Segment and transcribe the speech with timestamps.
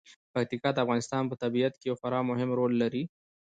[0.33, 3.03] پکتیکا د افغانستان په طبیعت کې یو خورا مهم رول لري.